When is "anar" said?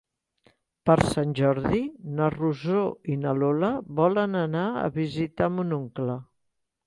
4.41-4.67